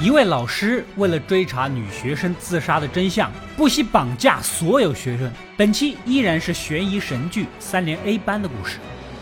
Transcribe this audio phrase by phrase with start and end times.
[0.00, 5.28] 一位老师为了追查女学生自杀的真相，不惜绑架所有学生。
[5.56, 8.78] 本期依然是悬疑神剧《三连 A 班》的故事。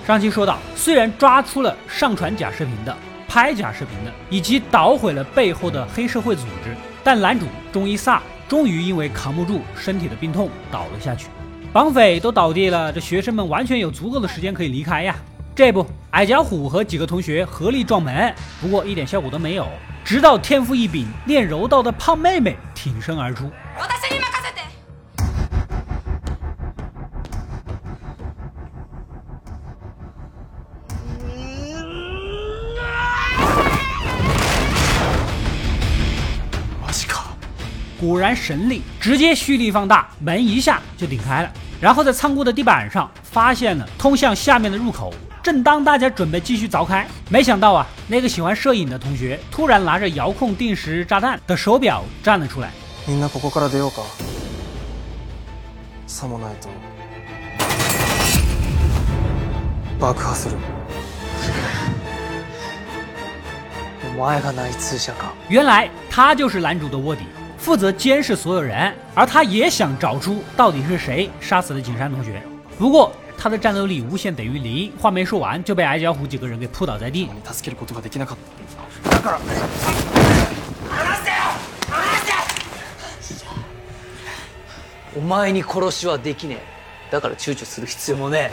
[0.06, 2.94] 上期说到，虽然抓出了上传假视频的、
[3.26, 11.28] 拍假视频的，以及捣毁了背后的黑社会组织，但男主中伊萨终于因为扛不住身体的病痛倒了下去。
[11.72, 15.16] 绑匪都倒地了，这学生们完全有足够的时间可以离开呀。
[15.56, 19.66] 这不，矮脚虎和几个同学合力撞门，不过一点效果都没有。
[20.04, 23.50] 直到天赋异禀、练柔道的胖妹妹挺身而出。
[37.98, 41.50] 果然神力，直接蓄力放大，门一下就顶开了。
[41.80, 45.14] 然后在仓库的地板上发现了通向下面的入口。
[45.46, 52.72] 正当大家准备继续凿开，没想到啊，那个喜欢摄影的同学突然拿着遥控定时炸弹的手表站了出来。
[65.48, 67.22] 原来他就是男主的卧底，
[67.56, 72.42] 负责监视所有人，而他也想找出到底是谁杀死了景山同学。
[72.76, 73.12] 不过。
[73.37, 77.29] 他的战斗力无限等于零，话没说完就被矮脚虎几个人给扑倒在地。
[85.15, 87.11] お前に殺しはできねえ。
[87.11, 88.49] だから躊躇する必要もね。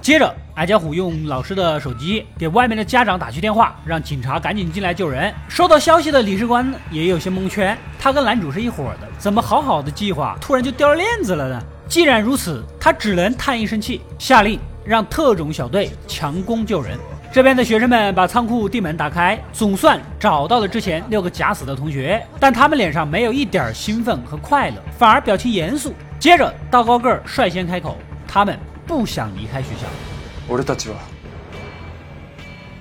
[0.00, 5.33] 接着， 矮脚虎用老师的手机给外面的家长打去电话，让警察赶紧进来救人。
[5.49, 11.61] 收到消息的理事官也有些蒙圈，他跟男主是一伙的，怎么好好的计划突然就掉链子了呢？
[11.89, 16.97] 既然如此，他只能叹一声气，下令让特种小队强攻救人。
[17.33, 25.93] 这边的学生们把仓库地门打开，总算找到了之前六个假死的同学，但他们脸上没有一点兴奋和快乐，反而表情严肃。
[26.17, 30.14] 接着，大高个率先开口，他们不想离开学校。
[30.48, 30.96] 俺たちは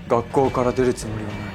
[0.07, 1.50] 学校から出るつもりはない。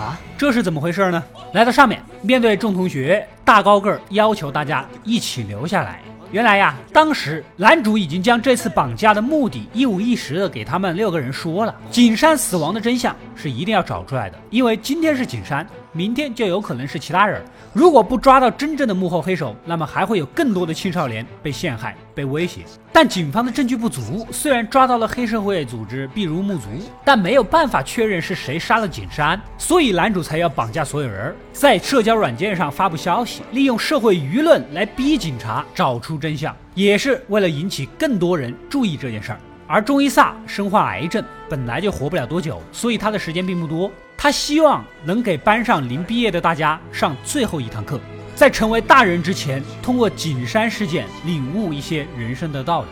[0.00, 1.22] 啊，这是怎么回事呢？
[1.52, 6.00] 来到上面，面对众同学，大高个儿要求大家一起留下来。
[6.32, 11.74] 原来呀，当时男主已经将这次绑架的目的一五一十的给他们六个人说了。
[11.90, 17.42] 景山死亡的真相是一定要找出来的，因为今天是景山，明天就有可能是其他人。
[17.75, 22.61] 如果不抓到真正的幕后黑手，那么还会有更多的青少年被陷害、被威胁。
[22.89, 26.69] 但警方的证据不足，虽然抓到了黑社会组织比如木族，
[27.03, 39.39] 但没有办法确认是谁杀了景山，所以男主才要绑架所有人，在社交软件上发布消息，利用社会舆论来逼警察找出真相，也是为了引起更多人注意这件事儿。
[39.67, 43.91] 而中伊萨身患癌症，本来就活不了多久，所以他的时间并不多。
[44.16, 47.98] 他希望能给班上临毕业的大家上最后一堂课，
[48.36, 52.88] 在成为大人之前，通过景山事件领悟一些人生的道理。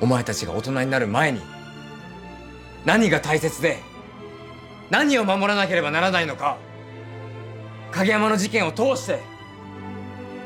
[0.00, 1.40] お前たちが大人になる前に、
[2.84, 3.78] 何が大切で、
[4.90, 6.56] 何を守らなければならないのか、
[7.90, 9.20] 影山の事件を通して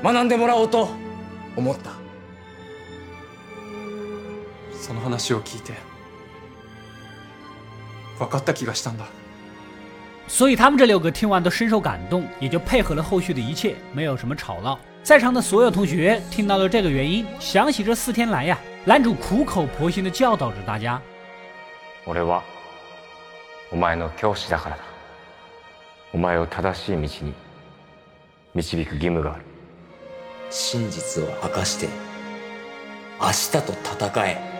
[0.03, 0.88] 学んでもらおうと
[1.56, 1.91] 思った。
[4.81, 5.72] その話を聞いて
[10.26, 14.78] 所以他们这六个听完都深受感动，也就配合了后续的一切，没有什么吵闹。
[15.03, 21.00] 在场的所有同学听到了这个原因，想起这四天来呀，男主苦口婆心的教导着大家。
[22.04, 22.42] 俺は
[23.70, 24.82] お前の教師だからだ。
[26.12, 27.32] お前を正しい道に
[28.54, 29.42] 導く義務がある。
[30.50, 31.88] 真実を明かして
[33.20, 34.59] 明日と戦え。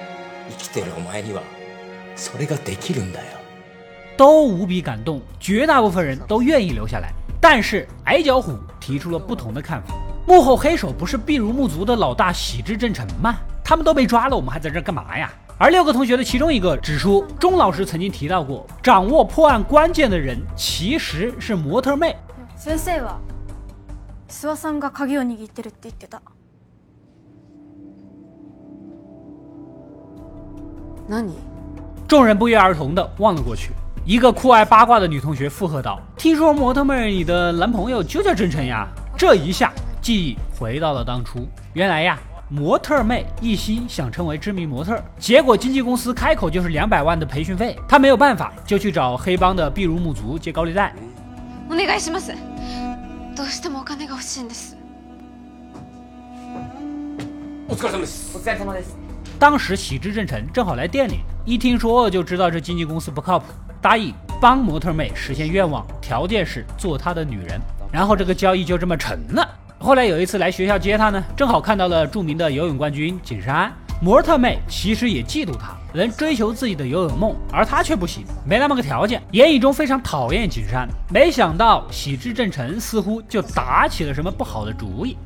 [0.51, 1.43] 生きてるお前には
[2.17, 3.39] それができるんだよ。
[4.17, 7.13] 都无比感动，绝大部分人都愿意留下来。
[7.41, 9.95] 但是矮脚虎提出了不同的看法。
[10.27, 13.37] 幕后黑手不是毕如木族的老大喜之正成吗？
[13.65, 15.33] 他们都被抓了，我们还在这干嘛呀？
[15.57, 22.17] 而六个同学的其中一个指出，钟老师曾经提到过，掌握破案关键的人其实是模特妹。
[22.57, 23.19] 先生は
[24.29, 26.21] 諏訪さんが鍵を握ってるって言ってた。
[31.09, 31.39] 那你？
[32.07, 33.71] 众人不约而同的望了过去。
[34.05, 41.47] 一个酷爱八卦的女同学附和道：“听说模特妹，你的男朋友就叫真诚呀？”这一下记忆回到了当初。
[41.75, 42.19] 原来呀，
[42.49, 50.95] 模特妹一心想成为知名模特，结果经纪公司开口就是两百万的培训费，她没有办法，就去找黑帮的毕如木族借高利贷。
[51.69, 52.33] お願いします。
[53.37, 54.75] どうしてもお金が欲しいんです。
[57.69, 58.39] お疲れ様です。
[58.39, 58.97] お疲れ様です。
[59.39, 63.45] 当时喜之正成正好来店里， 一听说就知道这经纪公司不靠谱，
[63.84, 67.60] 答应帮模特妹实现愿望，条件是做她的女人。
[67.92, 69.48] 然后这个交易就这么成了。
[69.78, 73.70] 后来有一次来学校接她呢，正好看到了著名的游泳冠军景山。
[74.02, 79.22] 模特妹其实也嫉妒他能追求自己的游泳梦，而他却不行，没那么个条件。
[79.32, 80.88] 言语中非常讨厌景山。
[81.10, 85.18] 没想到喜之正成似乎就打起了什么不好的主意。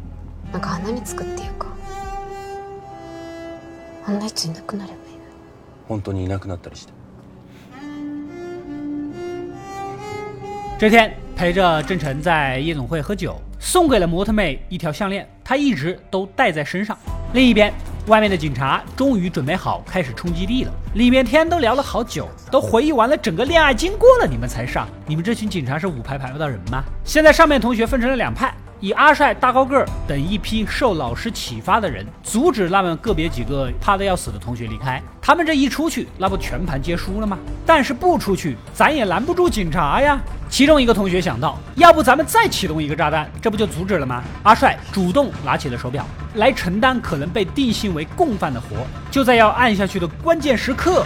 [10.80, 16.96] 这天陪着郑晨在夜总会喝酒，送给了模特妹一条项链，她一直都戴在身上。
[17.34, 17.74] 另一边，
[18.06, 20.72] 外面的警察终于准备好开始冲击力了。
[20.94, 24.88] 里面天都聊了好久，都回忆完了整个恋爱经过了，你们才上？
[25.08, 26.84] 你们这群警察是五排排不到人吗？
[27.04, 28.54] 现在上面同学分成了两派。
[28.80, 35.02] 以阿帅、大高个儿等一批受老师启发的人，阻止那么个别几个怕的要死的同学离开。
[35.20, 37.40] 他们这一出去，那不全盘皆输了吗？
[37.66, 40.20] 但是不出去，咱也拦不住警察呀。
[40.48, 44.24] 其中一个同学想到，要不咱们再启动一个炸弹，这不就阻止了吗？
[44.44, 48.86] 阿帅主动拿起了手表，来承担可能被定性为共犯的活。
[49.10, 51.04] 就在要按下去的关键时刻。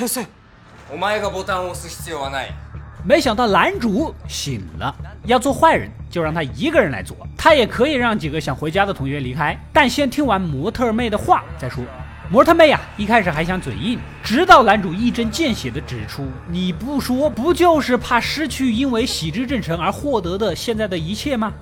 [0.00, 0.26] 先生，
[0.90, 2.52] お前がボタンを押す必要はない。
[3.04, 4.94] 没想到男主醒了，
[5.26, 7.16] 要做坏人就让他一个人来做。
[7.36, 11.84] 他也可以让几个想回家的同学离开，但先听完模特妹的话再说。
[12.28, 21.52] 模特妹呀，一开始还想嘴硬，直到男主一针见血的指出：“你不说，不就是怕失去因为喜之正成而获得的现在的一切吗？”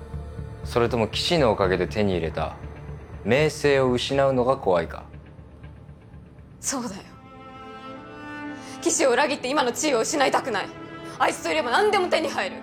[0.65, 2.55] それとも騎士のおかげで手に入れた
[3.23, 5.03] 名声を失うのが怖いか。
[6.59, 7.08] そうだよ。
[8.81, 10.65] 騎士を裏切って今の地位を失いたくない
[11.17, 12.55] あいつといれば何でも手に入る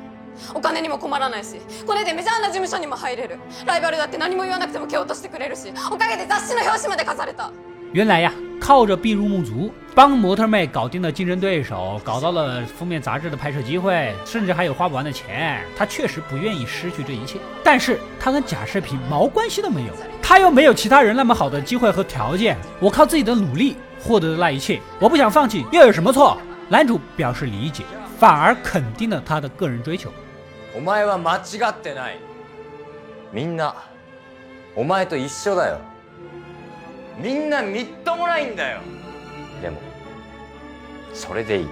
[0.54, 1.56] お金にも困らないし
[1.86, 7.52] これでメジャーな事務所にも入れるライバルだって何も言わなくても蹴落としてくれるしおかげで雑誌の表紙まで飾れた
[7.94, 15.62] 原来呀，靠着避入目族，帮模特妹搞定了竞争对手，搞到了封面杂志的拍摄机会，甚至还有花不完的钱。
[15.76, 19.92] 他确实不愿意失去这一切，但是他跟贾世平毛关系都没有，
[20.22, 22.56] 他又没有其他人那么好的机会和条件。
[22.80, 23.76] 我靠自己的努力。
[24.06, 26.38] 获得的那一切，我不想放弃，又有什么错？
[26.68, 27.84] 男主表示理解，
[28.18, 30.10] 反而肯定了他的个人追求。
[30.76, 32.18] お前は間違ってない。
[33.32, 33.74] みんな、
[34.74, 35.78] お前と一緒だよ。
[37.18, 38.80] みんなみっともないんだよ。
[39.60, 39.78] でも、
[41.12, 41.68] それでいい。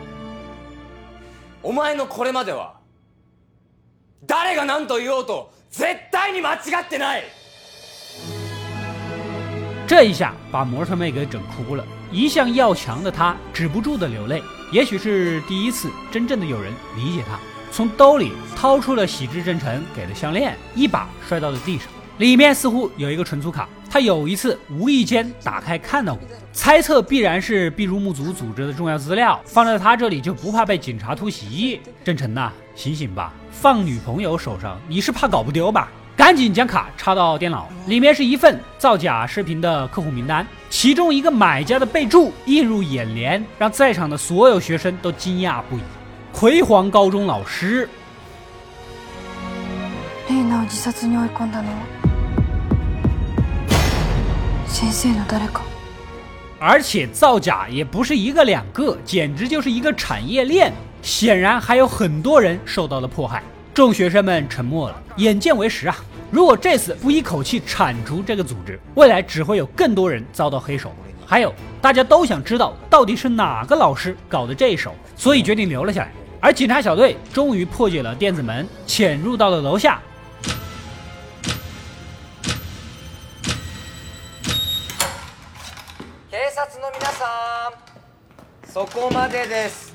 [1.62, 2.74] お前のこれまでは、
[4.26, 7.24] 誰が何と言おうと絶対に間違ってない。
[9.87, 11.85] 这一下把模特妹给整哭了。
[12.11, 14.41] 一向要强的她止不住的流泪，
[14.71, 17.37] 也许是第一次真正的有人理解她。
[17.71, 21.87] 从兜里掏出了喜之真诚给的项链，一把摔到了地上，
[22.19, 23.67] 里面似乎有一个存储卡。
[23.89, 31.79] 他有一次无意间打开看到过，猜测必然是毕如木族组织的重要资料，放在他这里就不怕被警察突袭。
[32.03, 35.89] 真诚呐，醒醒吧，放女朋友手上，你是怕搞不丢吧？
[36.16, 45.80] 赶紧将卡插到电脑，里面是一份造假视频的客户名单，其中一个买家的备注映入眼帘，让在场的所有学生都惊讶不已。
[46.32, 47.88] 葵黄高中老师，
[50.28, 51.74] 丽娜を自殺に追い込んだのは
[54.68, 55.62] 先生の誰か？
[56.60, 63.42] 而且造假也不是一个两个，简直就是一个产业链，显然还有很多人受到了迫害。
[63.74, 65.96] 众学生们沉默了，眼见为实啊！
[66.30, 70.92] 如果这次不一口气铲除这个组织，未来只会有更多人遭到黑手。
[71.26, 76.12] 还有，大家都想知道到底是哪个老师搞的这一手，所以决定留了下来。
[76.40, 80.00] 而警察小队终于破解了电子门，潜入到了楼下。
[86.30, 87.72] 警察の皆さん、
[88.72, 89.93] そこまでです。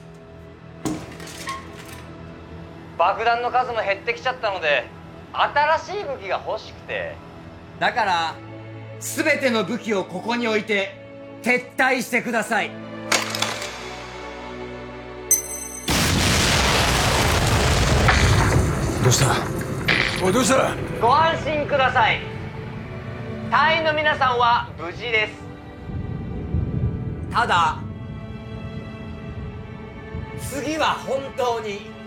[3.00, 4.84] 爆弾の数も減ってきちゃったので
[5.32, 7.14] 新しい武器が欲しくて。
[7.78, 8.34] だから
[8.98, 10.92] 全ての武器をここに置いて
[11.42, 12.70] 撤退してください。
[19.02, 19.34] どうした？
[20.22, 20.76] おどうした？
[21.00, 22.20] ご安心ください。
[23.50, 25.32] 隊員の皆さんは無事です。
[27.32, 27.78] ただ
[30.38, 31.98] 次は本当に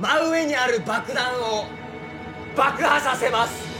[0.00, 1.66] 真上にある爆弾を
[2.56, 3.70] 爆破させます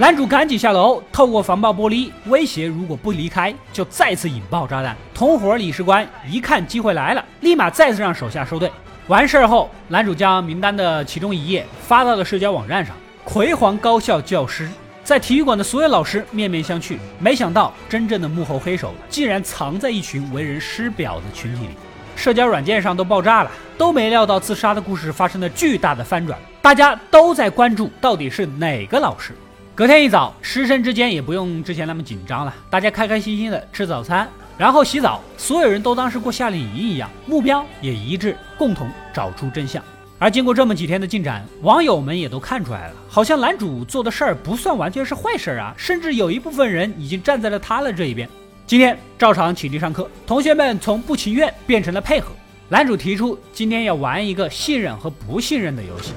[0.00, 4.96] 男主赶紧下楼，透过防爆玻璃威胁，如果不离开，就再次引爆炸弹。
[5.14, 8.72] 同伙李士官一看机会来了，立马再次让手下收队。
[9.08, 12.96] 完事儿后，男主将名单的其中一页发到了社交网站上。
[13.24, 14.68] 葵黄高校教师
[15.04, 21.74] 在体育馆的所有老师面面相觑，没想到真正的幕后黑手竟然藏在一群为人师表的群体里。
[22.17, 29.33] 社交软件上都爆炸了，都没料到自杀的故事发生了巨大的翻转，大家都在关注到底是哪个老师。
[29.75, 39.81] 隔天一早，师生之间也不用之前那么紧张了，大家开开心心的吃早餐，然后洗澡，所有人都当是过夏令营一样，目标也一致，共同找出真相。
[40.17, 48.27] 而经过这么几天的进展，网友们也都看出来了，好像男主做的事儿不算完全是坏事儿啊，甚至有一部分人已经站在了他的这一边。
[48.66, 52.32] 今天照常起立上课，同学们从不情愿变成了配合。
[52.68, 56.14] 男主提出今天要玩一个信任和不信任的游戏。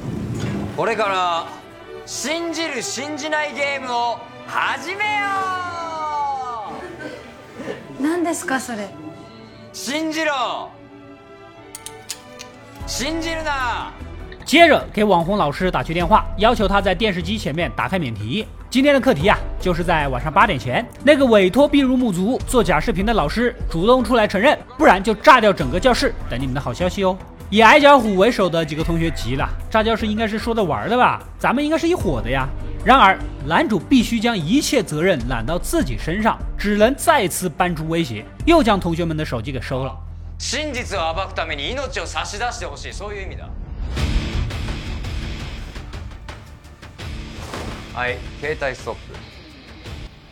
[0.78, 1.46] これから
[2.06, 5.26] 信じる信じないゲームを始めよ
[8.00, 8.90] う何ですかそれ
[9.74, 10.70] 信じろ
[12.88, 13.92] 信じるな
[14.46, 18.46] 接着给网红老师打去电话，要求他在电视机前面打开免提。
[18.70, 26.14] 今天的课题啊，就是在晚上八点前，那个委托毕入木族做假视频的老师主动出来承认，不然就炸掉整个教室。
[26.30, 27.18] 等你们的好消息哦。
[27.50, 31.22] 以矮脚虎为首的几个同学急了，炸教室应该是说着玩的吧？
[31.38, 32.50] 咱们应该是一伙的呀。
[32.84, 39.96] 然而男主必须将一切责任揽到自己身上，只能再次搬出威胁，又将同学们的手机给收了。
[40.38, 43.48] 真実を暴くために命を差し出してほしい、そういう意味だ。
[47.94, 49.14] はい、携帯ストップ。
[49.14, 49.20] や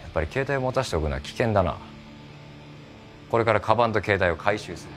[0.08, 1.76] っぱり携帯を持たせておくのは危険だな。
[3.32, 4.90] これからカバンと携帯を回収する。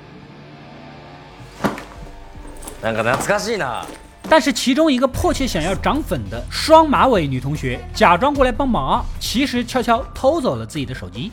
[4.29, 11.33] 但是其中一个迫切想要涨粉的双马尾女同学假装过来帮忙，其实悄悄偷走了自己的手机。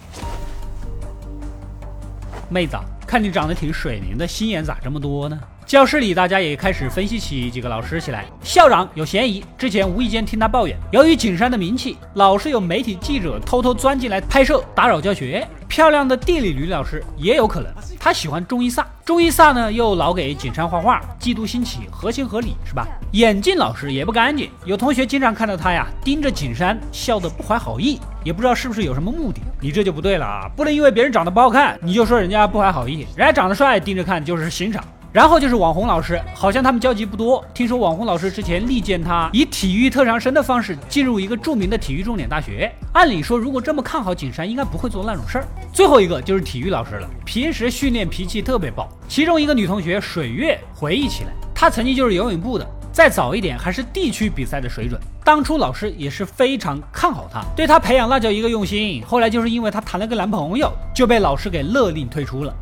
[2.49, 5.39] 妹子，看你长得挺水灵的，心眼咋这么多呢？
[5.68, 8.24] 教室里，大家也开始分析起几个老师起来。
[8.42, 15.46] 校长有嫌疑，之前无意间听他抱怨，由于景山的名气，老是有媒体记者偷偷钻进来拍摄，打扰教学。
[15.68, 17.70] 漂亮的地理女老师也有可能，
[18.00, 22.88] 她喜欢中医萨，中医萨呢又老给景山画画，嫉妒心起，合情合理是吧？
[23.12, 29.42] 眼镜老师也不干净，有同学经常看到他呀盯着景山笑得不怀好意，也不知道是不是有什么目的。
[29.60, 34.82] 你这就不对了啊，不能因为别人长得不好看，你就说人家不怀好意，人家长得帅盯着看就是欣赏。
[35.18, 37.44] 然后就是网红老师，好像他们交集不多。
[37.52, 42.72] 听说网红老师之前力荐他以体育特长生的方式进入一个著名的体育重点大学。
[42.92, 45.44] 按理说，如果这么看好景山，应该不会做那种事儿。
[45.72, 48.88] 最后一个就是体育老师了，平时训练脾气特别暴。
[49.08, 55.00] 其中一个女同学水月回忆起来，她曾经就是游泳部的，再早一点还是地区比赛的水准。
[55.24, 59.02] 当初老师也是非常看好她，对她培养那叫一个用心。
[59.04, 62.54] 后来就是因为她谈了个男朋友，就被老师给勒令退出了。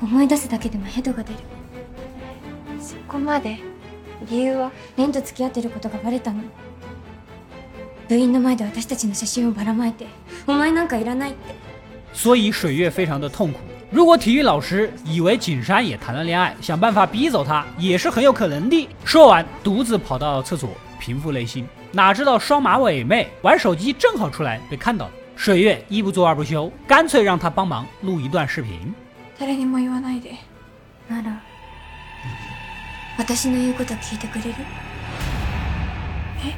[0.00, 1.38] 思い出すだけでもヘドが出る
[2.80, 3.58] そこまで
[4.28, 6.42] 理由は蓮と付き合ってることがバレたの
[8.08, 10.06] 部員の前で私たちの写真をばらまいて
[10.46, 11.54] お前なんかいらないって
[12.12, 13.58] 所以水月非常的痛苦。
[13.90, 18.88] 如果体育老师以为景山也谈了恋爱，想办法逼走他，也是很有可能的。
[19.04, 21.66] 说完，独自跑到厕所平复内心。
[21.92, 25.12] 哪知道双马尾妹玩手机正好出来被看到了。
[25.36, 28.94] 水月一不做二不休，干脆让他帮忙录一段视频。
[29.39, 30.35] 誰にも言わないで
[31.09, 31.41] なら
[33.17, 34.55] 私の言うこと聞いてくれる？
[36.45, 36.55] え？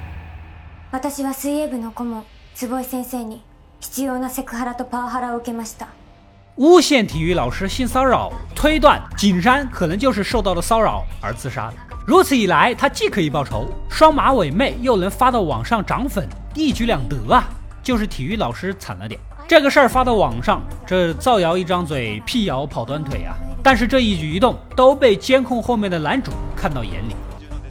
[0.92, 2.24] 私は水泳部の顧問
[2.56, 3.42] 坪井先生に
[3.80, 5.90] 必要なセクハラとパワハラを受けました
[6.58, 11.78] 诬陷体育老师性骚扰，推断景山可能就是受到了骚扰而自杀的。
[12.06, 17.48] 如此一来，他既可以报仇，双马尾妹又能发到网上涨粉，一举两得啊！
[17.82, 19.18] 就是体育老师惨了点。
[19.50, 23.34] 这个事儿发到网上，这造谣一张嘴，辟谣跑断腿啊！
[23.63, 27.15] 但是这一举一动都被监控后面的男主看到眼里。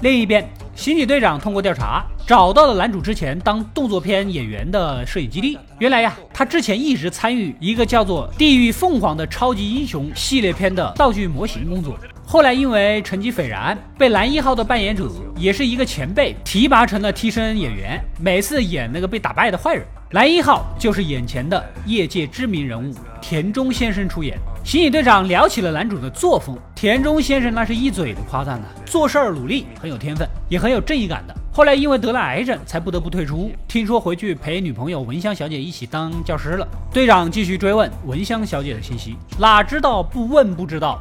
[0.01, 0.45] 另一边，
[0.75, 5.57] 刑警队长通过调查，找到了男主之前当动作片演员的摄影基地。
[5.79, 11.97] 原来呀，他之前一直参与一个叫做《地狱凤凰》的超级英雄系列片的道具模型工作。
[12.31, 19.83] 后来因为成绩斐然，被男一号的扮演者也是一个前辈提拔成了替身演员，每次演那个被打败的坏人。
[20.11, 24.37] 男一号就是眼前的业界知名人物田中先生出演。
[24.63, 31.35] 刑警队长聊起了男主的作风，田中先生那是一嘴的夸赞呢，做事儿努力，很有天分，也很有正义感的。
[31.51, 33.51] 后来因为得了癌症，才不得不退出。
[33.67, 36.69] 听说回去陪女朋友文香小姐一起当教师了。
[36.93, 41.01] 队长继续追问文香小姐的信息，哪知道不问不知道，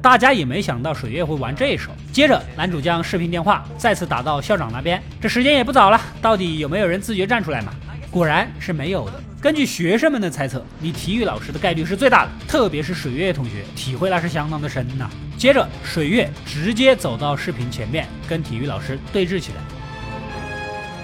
[0.00, 1.90] 大家也没想到水月会玩这一手。
[2.12, 5.00] 接着，男主将视频电话再次打到校长那边。
[5.20, 7.72] 这时间也不早了，到底有没有人自觉站出来嘛？
[8.10, 9.20] 果然是没有的。
[9.40, 15.08] 根据学生们的猜测，你体育老师的概率是最大的，特别是水月同学，体会那是相当的深呐。
[15.38, 19.58] 接着，水月直接走到视频前面，跟体育老师对峙起来。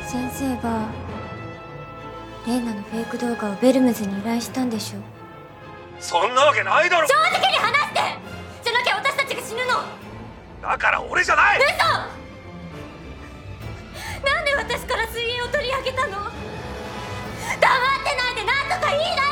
[0.06, 0.86] 先生が
[2.46, 5.11] レイナのフェイク動画をベルムズに依頼したんでしょ
[6.00, 8.00] そんなわけないだろ正直に話して
[8.62, 9.82] じゃなきゃ私たちが死ぬの
[10.62, 11.58] だから俺じゃない
[14.24, 16.30] なんで私から水泳を取り上げたの黙っ
[17.60, 19.22] てないでなんとか言いな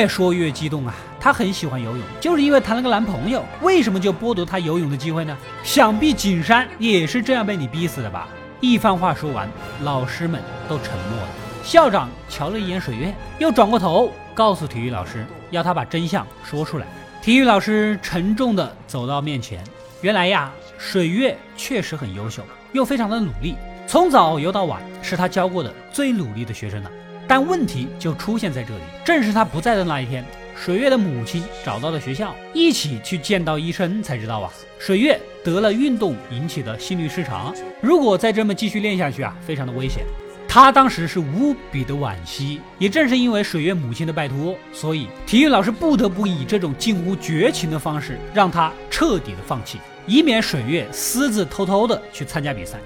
[0.00, 0.94] よ越说越激动啊！
[1.20, 5.36] 她很喜欢游泳，就是因为谈了个男朋友，为什么就剥夺她游泳的机会呢？
[5.62, 8.28] 想必景山也是这样被你逼死的吧？
[8.60, 9.48] 一番话说完，
[9.82, 11.28] 老师们都沉默了。
[11.62, 16.87] 校长瞧了一眼水月，又转过头告诉体育老师， 要他把真相说出来。
[17.21, 19.63] 体育老师沉重地走到面前，
[20.01, 22.41] 原来呀，水月确实很优秀，
[22.71, 23.55] 又非常的努力，
[23.85, 26.91] 从早游到晚，是他教过的最努力的学生了。
[27.27, 40.03] 但问题就出现在这里，正是他不在的那一天，水月的母亲找到了学校，一起去见到医生，才知道啊，水月得了运动引起的心律失常，如果再这么继续练下去啊，非常的危险。
[40.50, 52.78] 他当时是无比的惋惜，也正是因为水月母亲的拜托，所以体育老师不得不以这种近乎绝情的方式让他彻底的放弃，以免水月私自偷偷的去参加比赛。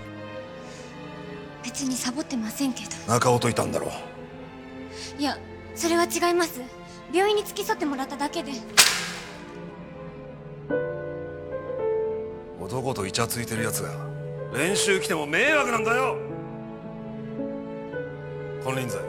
[1.62, 5.38] 別にサボってませんけど中尾といたんだろういや
[5.74, 6.60] それは違います
[7.12, 8.52] 病院に付き添ってもらっただけで
[12.58, 13.90] 男とイチャついてるやつが
[14.52, 16.16] 練習来ても迷惑なんだよ
[18.65, 18.99] 金輪際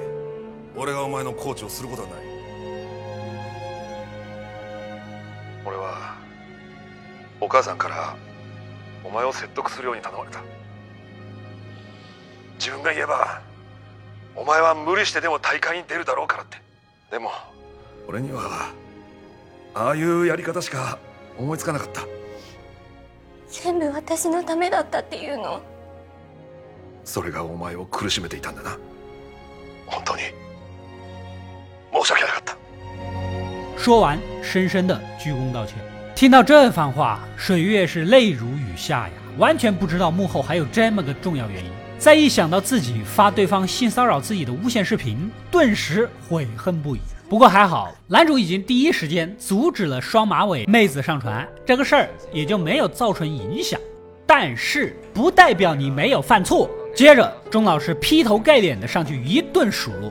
[0.77, 2.19] 俺がお前のコーチをすることはない。
[5.65, 6.15] 俺は
[7.41, 8.15] お母さんから
[9.03, 10.43] お前を説得するように頼まれた。
[12.59, 13.41] 自分が言えば
[14.35, 16.59] お前は無理してでも大会に出るだろうからって。
[17.11, 17.31] でも
[18.07, 18.75] 俺には
[19.73, 20.99] ああいうやり方しか
[21.39, 22.03] 思いつかなかった。
[23.49, 25.63] 全部私のためだったっていうの。
[27.07, 28.77] それがお前を苦しめていたんだな
[29.90, 30.22] 本当に
[31.94, 32.56] 申し訳なかった
[33.78, 35.76] 说完，深深的鞠躬道歉。
[36.16, 41.72] 听到这番话，水月是泪如雨下呀，完全不知道幕后还有这么个重要原因。
[41.98, 47.00] 再一想到自己发对方性骚扰自己的诬陷视频，顿时悔恨不已。
[47.30, 53.80] 不过还好，男主已经第一时间阻止了双马尾妹子上传，这个事儿也就没有造成影响。
[54.28, 56.70] 但是不代表你没有犯错。
[56.97, 60.11] 接着，钟老师劈头盖脸的上去一顿数落。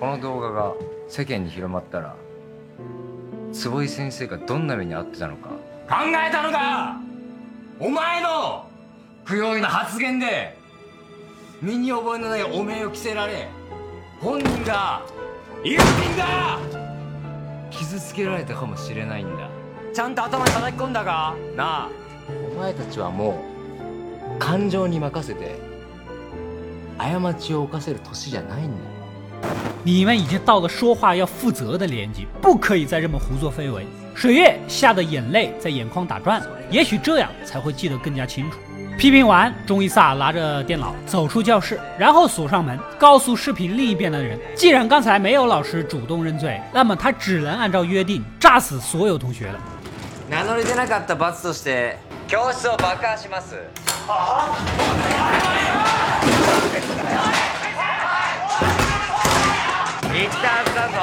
[0.00, 0.72] この動画が
[1.08, 2.16] 世間に広まったら
[3.52, 5.50] 坪井先生がどんな目に遭ってたのか
[5.88, 7.00] 考えたのか
[7.78, 8.66] お前の
[9.24, 10.58] 不用意な発言で
[11.62, 12.98] 身に覚えのない汚名を着。
[12.98, 13.46] せられ
[14.20, 15.00] 本人が
[15.62, 15.84] 友人
[16.18, 16.58] が
[17.70, 19.48] 傷つけられたかもしれないんだ
[19.94, 21.88] ちゃんと頭に叩き込んだかなあ
[22.52, 23.55] お前たちはもう
[24.39, 25.55] 感情に任せて
[26.97, 28.91] 過ちを犯せる年じゃないんだよ
[29.83, 33.85] 你们已经到了说话要负责的年纪，不可以再这么胡作非为。
[34.13, 38.59] 水月吓得眼泪在眼眶打转，也许这样才会记得更加清楚。
[38.99, 49.59] 批评完，钟伊萨拿着电脑走出教室，然后锁上门，告诉视频另一边的人，既然刚才没有老师主动认罪，那么他只能按照约定炸死所有同学了。
[50.29, 53.55] 名乗り出なかった罰として教室を爆破します
[60.13, 60.95] 言ったはずだぞ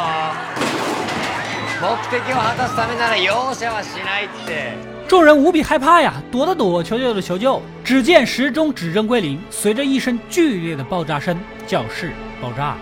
[1.81, 4.75] 目的を果たすためなら容赦はしないって
[5.09, 7.63] 众人无比害怕呀，躲的躲，求救的求救。
[7.83, 11.35] 只见时钟指针归零，随着一声剧烈的爆炸声，
[11.67, 12.77] 教室爆炸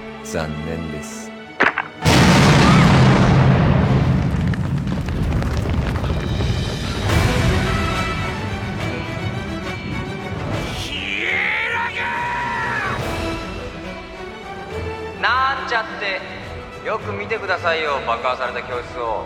[17.31, 19.23] てよく見てくださいよ爆破された教室を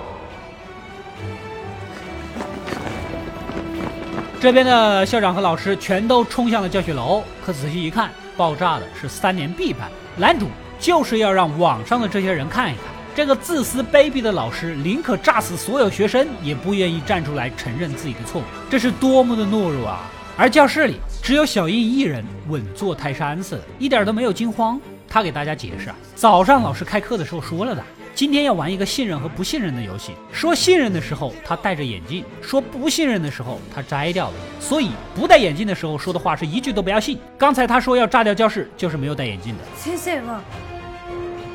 [4.40, 9.90] 这边的校长和老师全都冲向了教学楼，可仔细一看，爆炸的是三年 B 班。
[10.16, 10.46] 男主
[10.78, 20.10] 就是要让网上的这些人看一看，这个自私卑鄙的老师宁可炸死所有学生，也不愿意站出来承认自己的错误，这是多么的懦弱啊！
[20.38, 24.80] 而教室里只有小印一人稳坐泰山似的，一点都没有惊慌。
[25.14, 27.82] 他给大家解释啊，早上老师开课的时候说了的，
[28.14, 30.12] 今天要玩一个信任和不信任的游戏。
[30.32, 34.34] 说信任的时候他戴着眼镜，说不信任的时候他摘掉了。
[34.60, 37.18] 所以不戴眼镜的时候说的话是一句都不要信。
[37.36, 39.64] 刚才他说要炸掉教室，就是没有戴眼镜的。
[39.76, 40.40] 先生は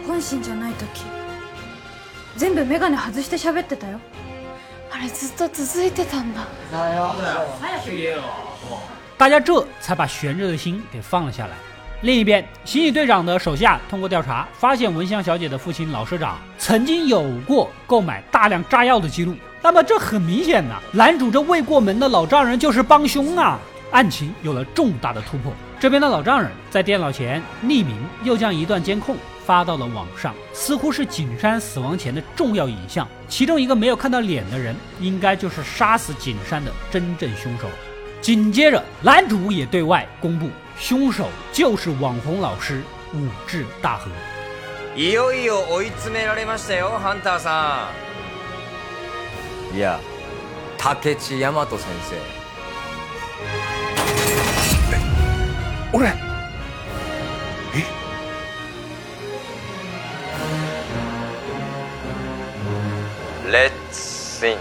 [0.07, 0.85] 本心じゃない時
[2.37, 3.99] 全部眼鏡外して喋ってたよ
[4.91, 6.41] あれずっと続いてたんだ
[9.17, 11.55] 大家这才把悬着的心给放了下来。
[12.02, 19.36] 另一边，刑警队长的手下通过调查，发现文香小姐的父亲老社长曾经有过购买大量炸药的记录。
[19.60, 23.58] 那么这很明显呐，男主这未过门的老丈人就是帮凶啊！
[23.90, 25.52] 案情有了重大的突破。
[25.78, 33.06] 这边的老丈人在电脑前匿名，又将一段监控发到了网上，似乎是景山死亡前的重要影像。
[33.28, 37.68] 其中一个没有看到脸的人，应该就是杀死景山的真正凶手。
[38.22, 40.48] 紧接着，男主也对外公布。
[40.79, 42.81] 凶手就是网红老师
[43.13, 44.09] 武智大河。
[44.95, 47.89] いよいよ追い詰められましたよ、ハンターさ
[49.73, 49.75] ん。
[49.75, 49.99] いや、
[50.77, 52.45] 竹地大和先生。
[55.91, 56.11] 俺え
[63.49, 64.57] Let's think。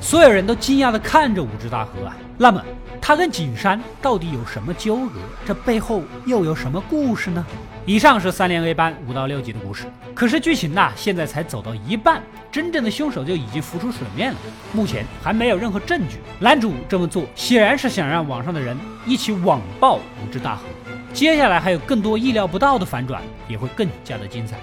[0.00, 2.16] 所有人都惊讶地看着武智大河啊。
[2.37, 2.61] 那么，
[3.01, 5.19] 他跟景山到底有什么纠葛？
[5.45, 7.45] 这背后又有什么故事呢？
[7.85, 9.85] 以上是三连 A 班五到六集的故事。
[10.13, 12.21] 可是剧情呢，现在才走到一半，
[12.51, 14.39] 真正的凶手就已经浮出水面了。
[14.73, 16.17] 目前还没有任何证据。
[16.39, 20.63] 男主这么做显然是想让网上的人一起网暴武智大河。
[21.13, 24.57] 接下来还有更多意料不到的反转，也会更加的精彩。